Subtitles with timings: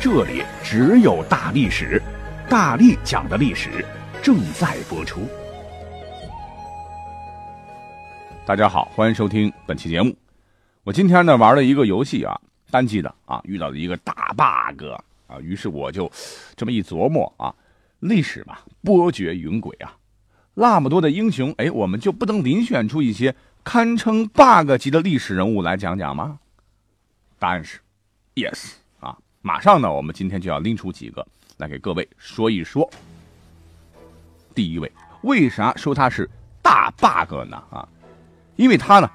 [0.00, 2.00] 这里只有大历史，
[2.48, 3.84] 大力讲的历史
[4.22, 5.26] 正在播出。
[8.46, 10.16] 大家好，欢迎收听本期节目。
[10.84, 12.40] 我今天呢玩了一个游戏啊，
[12.70, 14.84] 单机的啊，遇到了一个大 bug
[15.26, 16.08] 啊，于是我就
[16.54, 17.52] 这么一琢磨啊，
[17.98, 19.96] 历史嘛，波谲云诡啊，
[20.54, 23.34] 那么多的英雄，哎，我们就不能遴选出一些
[23.64, 26.38] 堪称 bug 级的历史人物来讲讲吗？
[27.40, 27.80] 答案是
[28.36, 28.74] yes。
[29.40, 31.24] 马上呢，我们今天就要拎出几个
[31.58, 32.88] 来给各位说一说。
[34.52, 34.90] 第一位，
[35.22, 36.28] 为啥说他是
[36.60, 37.56] 大 bug 呢？
[37.70, 37.88] 啊，
[38.56, 39.08] 因为他呢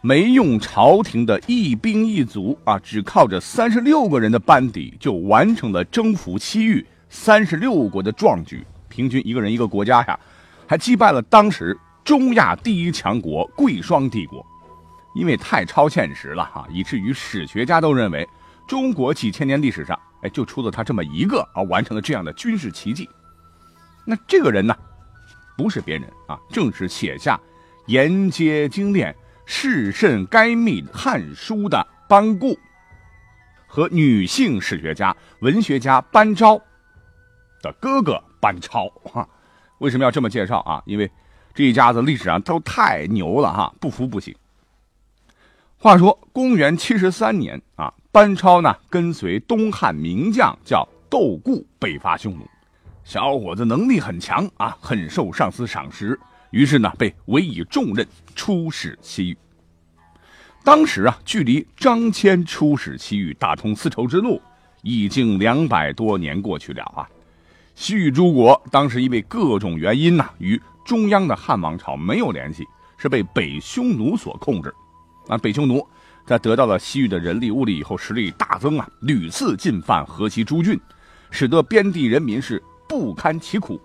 [0.00, 10.18] 没用朝廷的一兵一卒啊，只靠着三十六个人的班底就完成了征服西域三十六国的壮举，平均一个人一个国家呀，
[10.66, 14.44] 还击败了当时中亚第一强国贵霜帝国。
[15.14, 18.26] 因为太超现实了哈，以至于史学家都认为。
[18.66, 23.08] 中国几千年历史上，哎，就出了他这么一个啊，完成了这样的军事奇迹。
[24.04, 24.76] 那这个人呢，
[25.56, 27.40] 不是别人啊，正是写下
[27.86, 32.58] “沿街精炼，世甚该密”《汉书》的班固
[33.68, 36.60] 和女性史学家、文学家班昭
[37.62, 38.88] 的哥哥班超。
[39.04, 39.28] 哈，
[39.78, 40.82] 为什么要这么介绍啊？
[40.86, 41.08] 因为
[41.54, 44.34] 这一家子历史上都太牛了哈，不服不行。
[45.78, 47.94] 话说公元七十三年啊。
[48.16, 52.48] 班超呢，跟随东汉名将叫窦固北伐匈奴，
[53.04, 56.18] 小伙子能力很强啊，很受上司赏识，
[56.50, 59.36] 于是呢，被委以重任出使西域。
[60.64, 64.40] 当时啊，距离张骞出使西域，打通丝绸之路，
[64.80, 67.06] 已经两百多年过去了啊。
[67.74, 72.64] 西域诸国当时因为各种原因呢，与中央的汉王朝没有联系，
[72.96, 74.74] 是被北匈奴所控制。
[75.28, 75.86] 啊，北匈奴。
[76.26, 80.78] 在得到了西域的人力物力以后，实力大增啊，屡次进犯河西诸郡，
[81.30, 83.80] 使得边地人民是不堪其苦，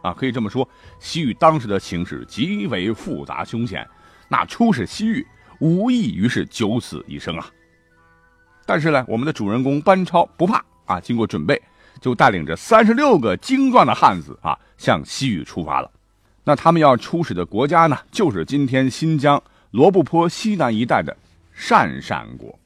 [0.00, 0.66] 啊，可以这么说，
[1.00, 3.84] 西域当时的形势极为复杂凶险，
[4.28, 5.26] 那出使西域
[5.58, 7.50] 无异于是九死一生啊。
[8.64, 11.60] 但是呢，我们的主人公班超不怕啊，经过准备，
[12.00, 15.90] 就带领着三十六个精壮的汉子啊，向西域出发了。
[16.44, 19.42] 那他们要出使的国家呢，就是今天新疆
[19.72, 21.16] 罗布泊西南一带的。
[21.56, 22.58] 鄯善国，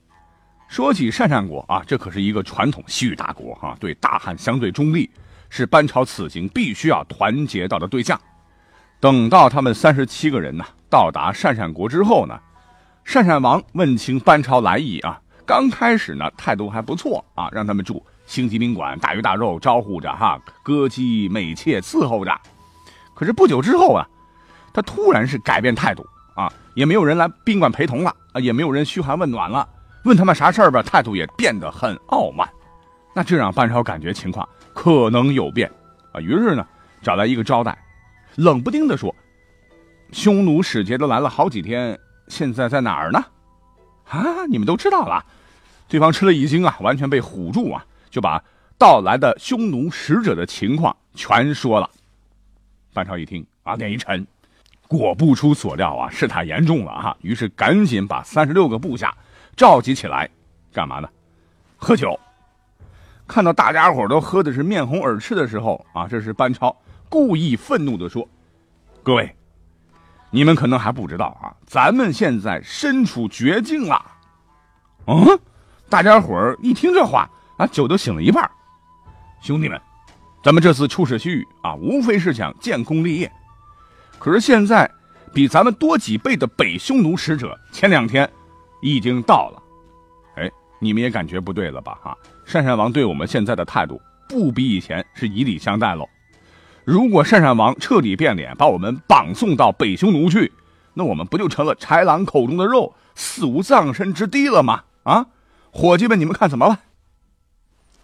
[0.66, 5.10] 说起鄯善国啊，这可是一个传统西域大国哈，对大汉相对中立，
[5.50, 8.19] 是班超此行必须要团结到的对象。
[8.98, 12.41] 等到他们三十七个人呢到达鄯善国之后呢，
[13.06, 22.41] 鄯善王问清班超来意啊，刚开始呢态度还不错啊，让他们住星级宾馆，大鱼大肉招呼着哈，歌姬美妾伺候着。
[23.15, 24.09] 可是不久之后啊，
[24.72, 26.06] 他突然是改变态度。
[26.34, 29.69] 啊，也没有人来宾馆陪同了也没有人嘘寒问暖了，
[30.04, 32.49] 问他们啥事儿吧，态度也变得很傲慢。
[33.15, 35.71] 那这让班超感觉情况可能有变
[36.12, 36.66] 啊，于是呢，
[37.03, 37.77] 找来一个招待，
[38.37, 39.15] 冷不丁的说
[40.12, 41.98] ：“匈奴使节都来了好几天，
[42.28, 43.25] 现在在哪儿呢？”
[44.09, 45.25] 啊，你们都知道了。
[45.88, 48.43] 对方吃了一惊啊，完全被唬住啊，就把
[48.78, 51.91] 到来的匈奴使者的情况全说了。
[52.94, 54.27] 班超一听啊，脸一沉。
[54.88, 57.16] 果不出所料啊，事态严重了哈！
[57.21, 59.15] 于是赶紧把三十六个部下
[59.54, 60.28] 召集起来，
[60.72, 61.09] 干嘛呢？
[61.76, 62.19] 喝酒。
[63.27, 66.75] 看到大家伙都喝的是面红耳赤的时候啊，这是班超
[67.10, 68.27] 故意愤怒的说
[69.04, 69.37] ：“各位，
[70.31, 74.03] 你们可能还不知道啊，咱们现在身处绝境了。”
[75.06, 75.38] 嗯，
[75.91, 77.28] 大家伙一听这话
[77.59, 78.50] 啊，酒都醒了一半。
[79.43, 79.78] 兄弟们，
[80.43, 83.30] 咱们这次出使西域啊，无非是想建功立业。
[84.18, 84.91] 可是现在，
[85.32, 88.28] 比咱们多几倍的北匈奴使者前两天
[88.82, 89.62] 已经到了，
[90.34, 90.50] 哎，
[90.80, 91.98] 你们也感觉不对了吧？
[92.03, 96.09] 哈，鄯善王对我们现在的态度不比以前是以礼相待喽。
[96.84, 100.53] 如果鄯善王彻底变脸，把我们绑送到北匈奴去，
[100.94, 104.82] 那我们不就成了豺狼口中的肉，死无葬身之地了吗？
[105.04, 105.26] 啊，
[105.71, 106.78] 伙计们，你们看怎么办？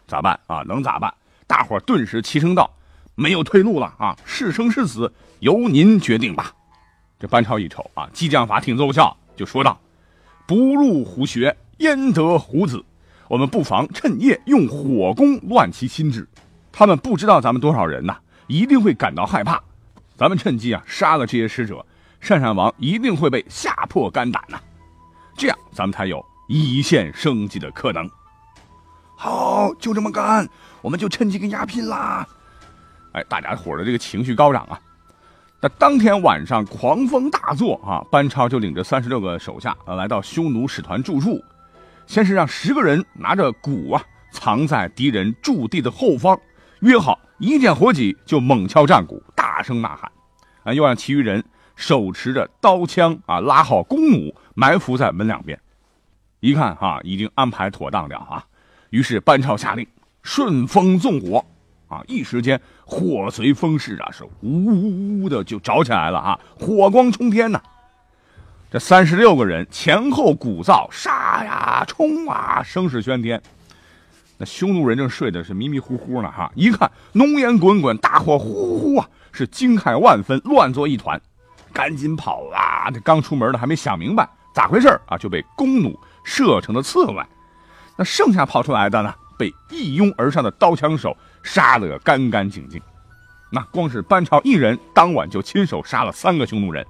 [0.07, 0.63] 咋办啊？
[0.67, 1.13] 能咋办？
[1.47, 2.71] 大伙顿时齐声道。
[3.17, 4.17] 没有退路了啊！
[4.25, 6.53] 是生是死由您决定吧。
[7.19, 9.79] 这班超一瞅啊，激将法挺奏效，就说道
[10.47, 12.85] ：“不入虎穴，焉得虎子？
[13.29, 16.29] 我们不妨趁夜用火攻乱其心智。
[16.71, 19.63] 他们不知道咱们多少人呐，一定会感到害怕。
[20.17, 21.85] 咱们趁机啊杀了这些使者，
[22.21, 24.61] 鄯善王一定会被吓破肝胆呐。
[25.37, 28.09] 这样咱们才有一线生机的可能。
[29.17, 30.47] 好，就这么干，
[30.83, 32.27] 我们就趁机跟丫拼啦！
[33.13, 34.79] 哎，大家伙的这个情绪高涨啊。
[35.65, 41.43] 那当天晚上狂风大作啊，班超就领着三十六个手下啊来到匈奴使团住处，
[42.07, 46.39] 先是让十个人拿着鼓啊藏在敌人驻地的后方，
[46.81, 50.13] 约好一见火起就猛敲战鼓，大声呐喊，
[50.65, 51.43] 啊，又让其余人
[51.77, 55.59] 手持着刀枪啊拉好弓弩，埋伏在门两边。
[56.41, 58.45] 一看哈，已经安排妥当了啊。
[58.91, 59.87] 于是班超下令
[60.23, 61.43] 顺风纵火，
[61.95, 67.61] 啊，一时间火随风势啊，是呜呜呜的就着起来了啊，火光冲天呐！
[68.71, 73.41] 这三十六个人前后鼓噪，杀呀冲啊，声势喧天。
[74.37, 81.21] 那匈奴人正睡的是迷迷糊糊呢，哈，一看浓烟滚滚，大火呼呼啊，是惊骇万分，乱作一团，
[81.73, 82.91] 赶紧跑啊！
[82.93, 87.23] 这刚出门的还没想明白咋回事啊，就被弓弩射成了刺猬。
[87.97, 92.81] 那剩下跑出来的呢，被一拥而上的刀枪手杀得干干净净。
[93.51, 96.85] 那光是班超一人，当晚就亲手杀了三个匈奴人。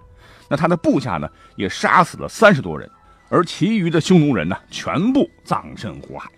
[0.48, 2.90] 那他的部下呢，也杀死了三十多人，
[3.28, 6.30] 而其余的匈奴人呢，全部葬身火海。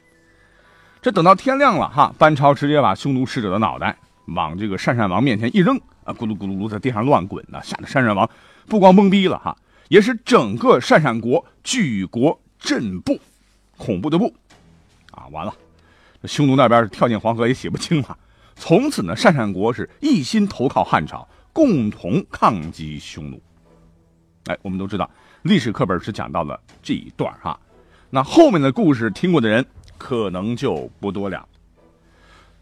[1.02, 8.28] 这等到天亮了，哈，班超直接把匈奴使者的脑袋往这个鄯善王面前一扔，啊，咕噜咕噜噜在地上乱滚呢，吓得鄯善王
[8.66, 9.56] 不光懵逼了，哈，
[9.88, 13.20] 也是整个鄯善国举国震怖，
[13.76, 14.34] 恐怖的怖。
[15.12, 15.54] 啊，完了！
[16.26, 18.19] 匈奴那边跳进黄河也洗不清了。
[18.55, 23.43] 从此呢，鄯善国是一心投靠汉朝，共同抗击匈奴。
[24.46, 25.11] 哎，我们都知道，
[25.43, 27.58] 历史课本是讲到了这一段哈。
[28.08, 29.64] 那后面的故事听过的人
[29.99, 31.46] 可能就不多了。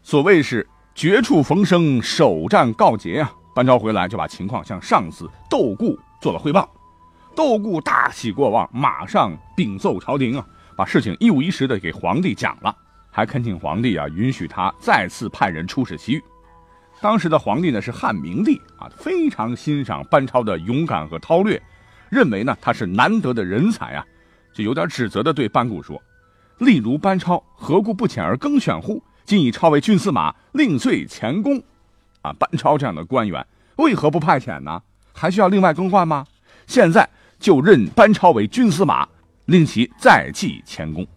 [0.03, 3.31] 所谓是绝处逢生，首战告捷啊。
[3.55, 6.69] 班超回来就把情况向上司窦固做了汇报。
[7.33, 10.45] 窦固大喜过望，马上禀奏朝廷啊。
[10.75, 12.75] 把事情一五一十的给皇帝讲了，
[13.15, 16.21] 还恳请皇帝啊允许他再次派人出使西域。
[16.99, 21.61] 当时的皇帝呢是汉明帝啊，非常欣赏班超的勇敢和韬略，
[22.09, 24.05] 认为呢他是难得的人才啊，
[24.53, 25.97] 就有点指责的对班固说
[26.59, 29.01] ：“例如班超，何故不遣而更选乎？
[29.23, 31.63] 今以超为军司马，另遂前功。
[32.21, 33.47] 啊，班超这样的官员
[33.77, 34.81] 为何不派遣呢？
[35.13, 36.25] 还需要另外更换吗？
[36.67, 37.09] 现在
[37.39, 39.07] 就任班超为军司马。”
[39.45, 41.07] 令其再继前功。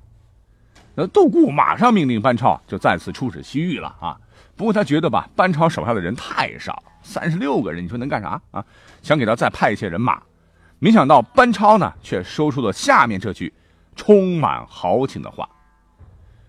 [1.00, 4.18] 那杜固马上命令班超就再次出使西域了啊！
[4.56, 8.64] 不过他觉得吧，班超手下的人太少，三十六个人，你说能干啥啊？
[9.00, 10.20] 想给他再派一些人马。
[10.80, 13.54] 没想到班超呢，却说出了下面这句
[13.94, 15.48] 充满豪情的话：“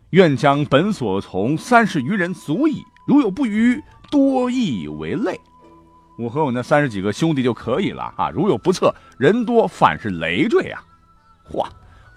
[0.10, 3.80] 愿将本所从三十余人足矣，如有不虞，
[4.10, 5.40] 多亦为累。
[6.18, 8.32] 我和我那三十几个兄弟就可以了啊！
[8.32, 10.82] 如有不测，人多反是累赘啊！”
[11.54, 11.64] 嚯，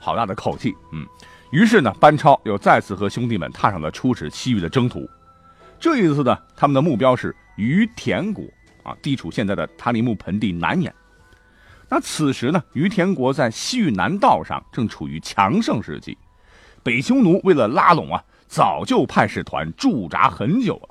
[0.00, 0.75] 好大的口气！
[0.93, 1.06] 嗯，
[1.52, 5.06] 于是呢，班超又再次和兄弟们踏上了出使西域的征途。
[5.78, 8.43] 这一次呢，他们的目标是于田国
[8.82, 10.93] 啊，地处现在的塔里木盆地南沿。
[11.90, 16.16] 那此时呢，于田国在西域南道上正处于强盛时期。
[16.82, 20.88] 北匈奴为了拉拢啊，早就派使团驻扎很久了。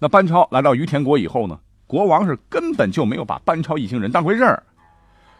[0.00, 1.56] 那班超来到于田国以后呢，
[1.86, 4.60] 国王是根本就没有把班超一行人当回事儿。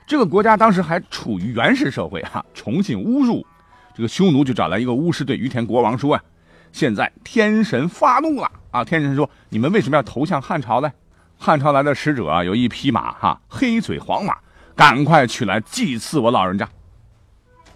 [0.07, 3.45] 这个国家当时还处于原始社会哈，崇信巫术，
[3.95, 6.23] 这个匈奴就找来一个巫师对于田国王说啊，
[6.73, 8.85] 现在天神发怒了啊！
[8.85, 10.91] 天神说，你们为什么要投向汉朝呢？
[11.39, 14.37] 汉朝来的使者啊，有一匹马哈，黑嘴黄马，
[14.77, 16.69] 赶快取来祭祀我老人家。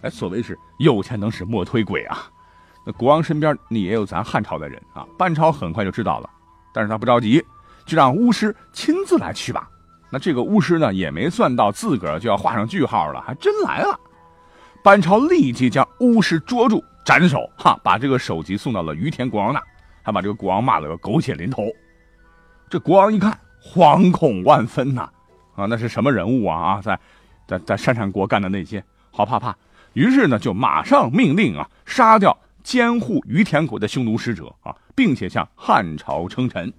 [0.03, 2.31] 哎，所谓是有钱能使磨推鬼啊！
[2.87, 6.31] 那国王身边你也有咱汉朝的人啊，班超很快就知道了，
[6.73, 7.45] 但是他不着急，
[7.87, 9.69] 就让巫师亲自来取吧。
[10.11, 13.99] 那这个巫师呢，也没算到自个儿就要画上句号了，还真来了。
[14.85, 19.59] 班超立即将巫师捉住，斩首，哈，把这个首级送到了于田国王那，
[20.03, 21.65] 还把这个国王骂了个狗血淋头。
[22.69, 25.09] 这国王一看，惶恐万分呐，
[25.57, 26.75] 啊，那是什么人物啊？
[26.75, 27.01] 啊，在
[27.47, 29.57] 在在鄯善国干的那些，好怕怕。
[29.95, 36.71] 于是呢，就马上命令啊，杀掉监护于田国的匈奴使者啊，并且向汉朝称臣。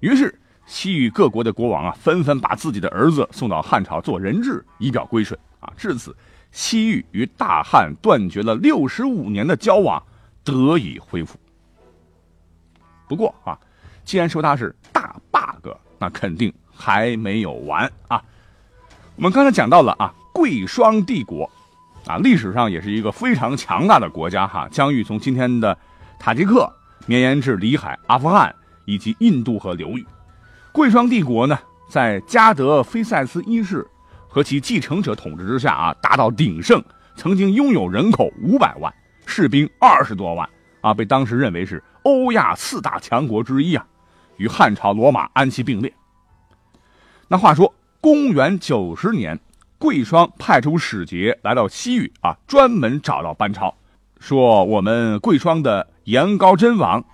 [0.00, 0.38] 于是。
[0.64, 5.70] 西域各国的国王啊，纷纷把自己的儿子送到汉朝做人质，以表归顺啊。
[5.76, 6.14] 至此，
[6.52, 10.00] 西域与大汉断绝了六十五年的交往
[10.44, 11.36] 得以恢复。
[13.08, 13.58] 不过啊，
[14.04, 18.22] 既然说它是大 bug，那肯定还没有完啊。
[19.16, 21.50] 我们刚才讲到了啊，贵霜帝国
[22.06, 24.68] 啊，历史上也是一个非常强大的国家哈。
[24.70, 25.76] 疆域从今天的
[26.18, 26.72] 塔吉克
[27.06, 28.54] 绵延至里海、阿富汗
[28.86, 30.06] 以及印度河流域。
[30.72, 31.58] 贵霜帝国呢，
[31.90, 33.86] 在加德菲塞斯一世
[34.32, 36.82] 和其继承者统治之下啊，达到鼎盛，
[37.16, 38.90] 曾经拥有人口五百万，
[39.26, 40.48] 士兵二十多万
[40.80, 43.86] 啊，被当时认为是欧亚四大强国之一啊，
[44.38, 45.92] 与汉朝、罗马安息并列。
[47.28, 49.38] 那话说，公元九十年，
[49.76, 53.76] 贵霜派出使节来到西域啊，专门找到班超，
[54.18, 57.04] 说我们贵霜的延高真王，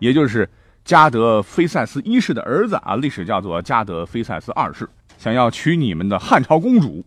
[0.00, 0.50] 也就是
[0.84, 7.04] 加德菲塞斯一世的儿子啊，历史叫做加德菲塞斯二世，想要娶你们的汉朝公主。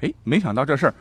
[0.00, 0.94] 哎，没想到这事儿，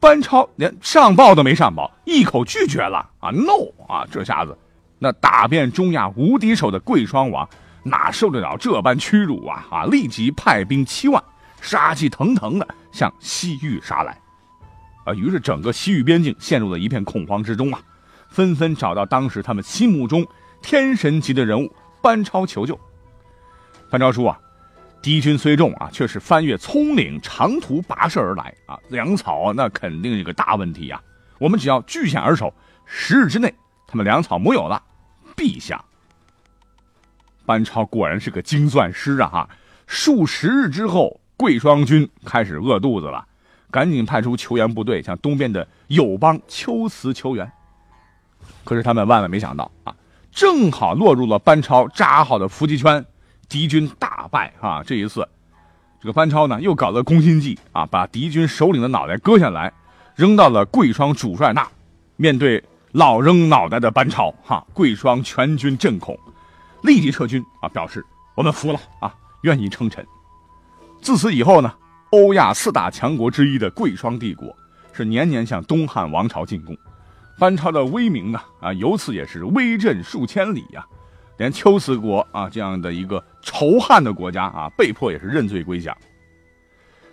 [0.00, 4.06] 班超连上报都没上报，一口拒绝了啊！no 啊！
[4.10, 4.56] 这下子，
[4.98, 7.48] 那打遍中亚无敌手的贵霜王。
[7.88, 9.64] 哪受得了这般屈辱啊！
[9.70, 11.22] 啊，立即派兵七万，
[11.60, 14.18] 杀气腾腾的向西域杀来，
[15.04, 17.80] 啊，于是整个西域边境陷入了一片恐慌之中啊，
[18.28, 20.26] 纷纷找到当时他们心目中
[20.60, 22.76] 天神级的人物班超求救。
[23.88, 24.40] 班超说啊，
[25.02, 31.00] 敌军虽众啊，却是翻越葱岭长途跋涉而来啊，粮草那肯定有个大问题呀。
[31.38, 32.52] 我们只要据险而守，
[32.84, 33.54] 十日之内，
[33.86, 34.82] 他们粮草木有了，
[35.36, 35.84] 陛下。
[37.44, 39.28] 班超果然是个精算师啊！
[39.28, 39.48] 哈，
[39.86, 43.24] 数十日之后，贵霜军开始饿肚子了，
[43.70, 47.48] 赶紧派出求援部队向东边的友邦龟兹求援。
[48.64, 49.94] 可是他们万万没想到啊，
[50.32, 53.04] 正好落入了班超扎好的伏击圈，
[53.48, 54.82] 敌军大败啊！
[54.84, 55.26] 这一次，
[56.00, 59.72] 这个班超呢又搞了攻心计啊，把敌军首领的脑袋割下来，
[60.14, 61.66] 扔到了贵霜主帅那。
[62.16, 62.62] 面对
[62.92, 66.18] 老扔脑袋的班超，哈，贵霜全军震恐。
[66.82, 67.68] 立即撤军啊！
[67.68, 70.06] 表示我们服了啊，愿意称臣。
[71.00, 71.72] 自此以后呢，
[72.10, 74.54] 欧亚四大强国之一的贵霜帝国
[74.92, 76.76] 是年年向东汉王朝进贡，
[77.38, 80.86] 班超的威名啊啊，由此也是威震数千里呀。
[81.36, 85.96] 连龟兹国啊这样的一个仇汉的国家啊，被迫也是认罪归降。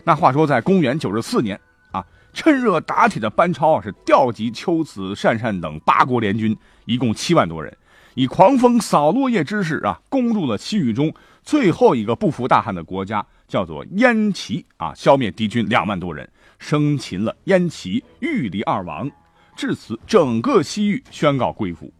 [0.03, 1.59] 那话说，在公元九十四年
[1.91, 7.75] 啊，趁热打铁的班超啊，是调集龟兹、鄯善等八国联军，一共七万多人。
[8.15, 11.11] 以狂风扫落叶之势啊，攻入了西域中
[11.41, 19.09] 最后一个不服大汉的国家，叫做燕齐啊，消灭敌军两万多人，生擒了燕齐、玉离二王。
[19.55, 21.91] 至此，整个西域宣告归附。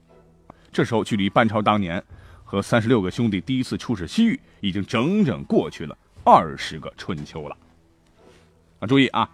[0.74, 2.03] 这时候，距离班超当年
[2.44, 7.56] 和三十六个兄弟第一次出使西域，已经整整过去了二十个春秋了。
[8.80, 9.30] 啊，注意啊，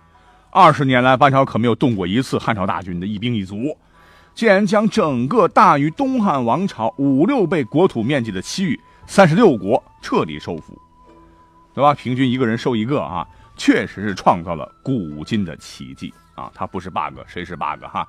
[0.52, 3.76] 二十年来，班超可没有动过一次汉朝大军的一兵一卒。
[4.36, 10.80] 竟然将整个大于东汉王朝五六倍国土面积的西域三十六国彻底收复，
[11.74, 11.94] 对吧？
[11.94, 13.28] 平均一个人收一个啊，
[13.58, 16.50] 确实是创造了古今的奇迹啊！
[16.54, 18.08] 他不是 bug，谁是 bug 哈？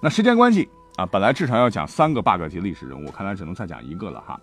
[0.00, 4.40] 那时间关系啊，本来至少要讲三个 bug 级历史人物，看来只能再讲一个了哈。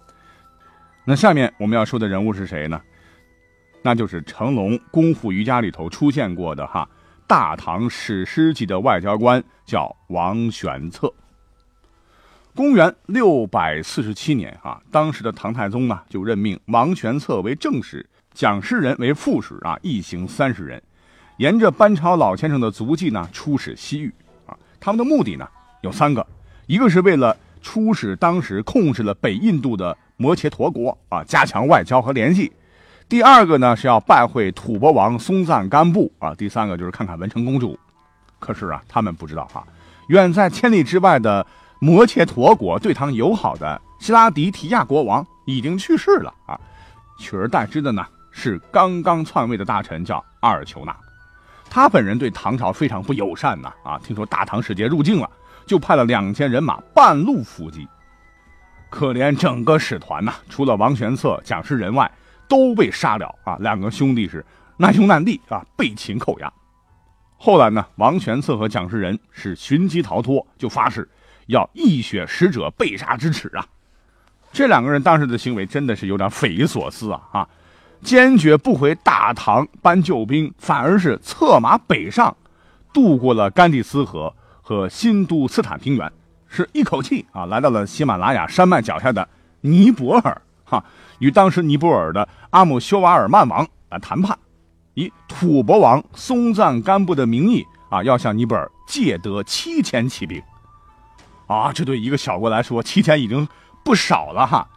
[1.04, 2.80] 那下面我们要说的人物是谁呢？
[3.82, 6.88] 那就是成龙《功夫瑜伽》里头出现过的哈。
[7.26, 11.12] 大唐史诗级的外交官叫王玄策。
[12.56, 20.82] 公元六百四十七年，啊，当时的唐太宗呢就任命王玄策为正使，蒋师仁为副使，啊，一行三十人，
[21.38, 24.14] 沿着班超老先生的足迹呢出使西域，
[24.46, 25.48] 啊，他们的目的呢
[25.82, 26.26] 有三个，
[26.65, 32.51] 一个是为了出使当时控制了北印度的摩羯陀国，啊，加强外交和联系。
[33.10, 37.77] 第二个呢是要拜会吐蕃王松赞干布啊，第三个就是看看文成公主。
[38.39, 39.65] 可是啊，他们不知道哈，
[40.08, 41.46] 远在千里之外的
[41.79, 46.60] 摩羯陀国对唐友好的希拉迪提亚国王已经去世了啊，
[47.20, 50.96] 取而代之的呢是刚刚篡位的大臣叫阿尔丘纳，
[51.70, 55.29] 他本人对唐朝非常不友善呐啊，听说大唐使节入境了，
[55.65, 57.88] 就派了两千人马半路伏击。
[58.89, 62.12] 可怜整个使团呐，除了王玄策、蒋师仁外。
[62.46, 63.58] 都被杀了啊！
[63.62, 64.46] 两个兄弟是
[64.77, 66.53] 难兄难弟啊，被擒扣押。
[67.38, 71.10] 后来呢，王玄策和蒋师仁是寻机逃脱，就发誓
[71.48, 73.65] 要一雪使者被杀之耻啊！
[74.51, 77.22] 这两个人当时的行为真的是有点匪夷所思啊！
[77.32, 77.50] 啊，
[78.01, 82.36] 坚决不回大唐搬救兵，反而是策马北上，
[82.93, 84.32] 渡过了甘地斯河
[84.63, 86.12] 和新都斯坦平原，
[86.48, 89.27] 是一口气啊来到了喜马拉雅山脉脚下的
[89.62, 90.41] 尼泊尔。
[90.63, 90.84] 哈，
[91.20, 94.36] 与当时尼泊尔的阿姆修瓦尔曼王来谈判，
[94.93, 100.41] 以吐蕃王松赞干布的名义啊，要向尼泊尔借得七千骑兵。
[101.46, 103.46] 啊，这对一个小国来说，七千已经
[103.84, 104.67] 不少了哈。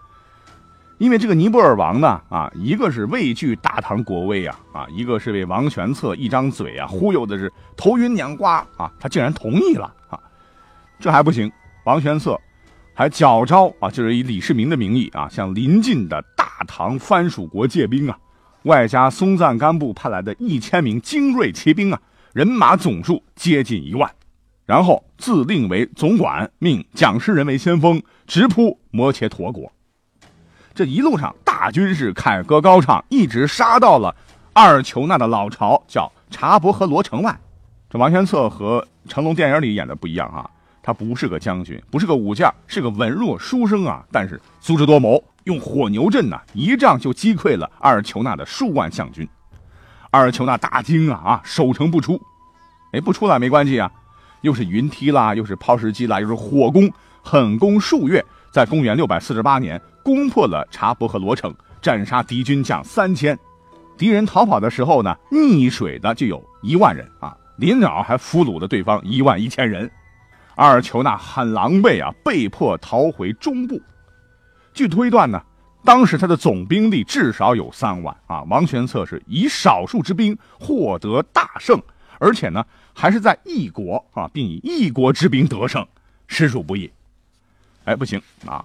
[0.98, 10.18] 因为这个尼泊尔王呢，啊，一个是畏惧大唐国威啊，啊，一个是被王玄策一张嘴啊忽悠的是头晕眼花啊，他竟然同意了啊。
[10.98, 11.52] 这还不行，
[11.84, 12.40] 王玄策
[12.94, 18.16] 还矫招啊，就是以李世民的名义啊，向邻近的大唐藩属国借兵啊，
[18.62, 22.00] 外加松赞干布派来的一千名精锐骑兵啊，
[22.32, 24.10] 人马总数接近一万。
[24.64, 29.70] 然后自令为总管，命蒋师仁为先锋，直扑摩羯陀国。
[30.76, 34.14] 这一路上，大军是凯歌高唱，一直杀到了
[34.52, 37.34] 二求那的老巢，叫查伯和罗城外。
[37.88, 40.44] 这王玄策和成龙电影里演的不一样啊，
[40.82, 44.04] 他不是个将军，不是个武将，是个文弱书生啊。
[44.12, 49.26] 但是足智多谋，用火牛阵呢，一仗就击溃了二求那的数万项军。
[50.10, 52.20] 二求那大惊啊啊，守城不出。
[52.92, 53.90] 哎，不出来没关系啊。
[54.42, 56.92] 又是云梯啦，又是抛石机啦，又是火攻，
[57.22, 63.36] 狠攻数月，在公元六百四十八年攻破了察伯和罗城，斩杀敌军将三千。
[63.98, 69.90] 敌人逃跑的时候呢，溺水的就有一万人啊，临了还俘虏了对方一万一千人。
[70.54, 73.82] 阿尔求那很狼狈啊，被迫逃回中部。
[74.72, 75.42] 据推断呢，
[75.84, 78.44] 当时他的总兵力至少有三万啊。
[78.44, 81.82] 王玄策是以少数之兵获得大胜。
[82.20, 85.84] 而且呢，还是在异国啊，并以异国之兵得胜，
[86.28, 86.88] 实属不易。
[87.86, 88.64] 哎，不行啊，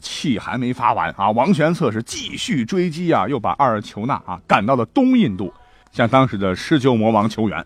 [0.00, 1.30] 气还没发完啊！
[1.30, 5.52] 王玄策是继续追击啊，又把二求那啊赶到了东印度，
[5.92, 7.64] 向当时的狮鹫魔王求援。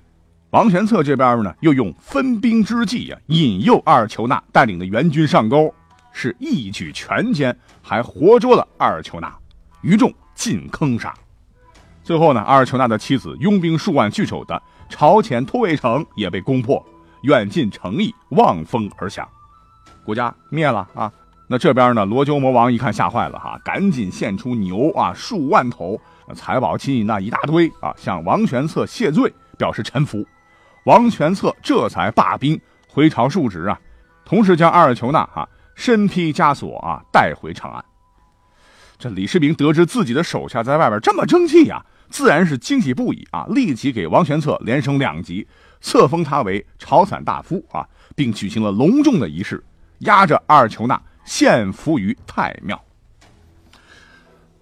[0.50, 5.74] 王玄策这边呢，又用分兵之计啊，引诱二求那带领的援军上钩，
[6.12, 9.32] 是一举全歼，还活捉了二求那，
[9.82, 11.14] 余众尽坑杀。
[12.02, 14.62] 最后呢，二求那的妻子拥兵数万据守的。
[14.90, 16.82] 朝前突围城也被攻破，
[17.20, 19.28] 远近城邑望风而降，
[20.02, 21.12] 国家灭了啊！
[21.50, 22.04] 那这边呢？
[22.04, 25.98] 罗鸠魔王一看吓坏了哈，赶紧献出牛啊，数万头，
[26.34, 30.22] 财宝金银那一大堆啊，向王玄策谢罪，表示臣服。
[30.84, 33.80] 王玄策这才罢兵回朝述职啊，
[34.26, 37.82] 同时将阿尔求那啊身披枷锁啊带回长安。
[38.98, 41.82] 这李世民得知自己的手下在外边这么争气呀！
[42.10, 43.46] 自然是惊喜不已啊！
[43.50, 45.46] 立即给王玄策连升两级，
[45.80, 49.62] 册封他为朝散大夫啊，并举行了隆重的仪式，
[50.00, 52.82] 押着阿尔求那献俘于太庙。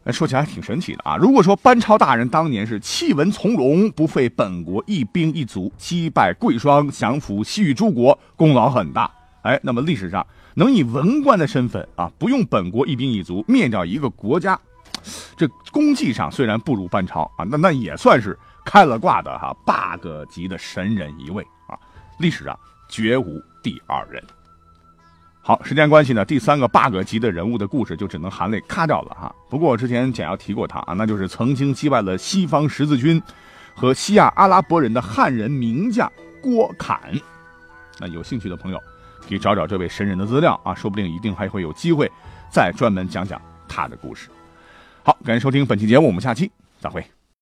[0.02, 1.16] 哎，说起来挺神奇的啊！
[1.16, 9.10] 如果说班超大人当年是弃文从戎，不费本国一兵一卒，击败贵霜，降服西域诸国，功劳很大。
[9.42, 14.58] 哎，那么历史上能以文官的身份啊，不用本国一兵一卒灭掉一个国家。
[15.36, 21.78] 这功绩上虽然不如班超啊，那那也算是开了挂的哈 bug 级的神人一位啊，
[22.18, 24.20] 历史上绝无第二人。
[25.46, 29.32] 好，时间关系呢，第三个 bug 级的人物的故事就只能含泪咔掉了哈。
[29.48, 33.22] 不过我之前简要提过他啊，那就是曾经击败了西方十字军
[33.72, 36.10] 和西亚阿拉伯人的汉人名将
[36.42, 37.00] 郭侃。
[38.00, 38.82] 那有兴趣的朋友
[39.20, 42.10] 可以找找这位神人的资料啊，说不定一定还会有机会
[42.50, 44.28] 再专门讲讲他的故事。
[45.04, 47.15] 好，感谢收听本期节目，我们下期再会。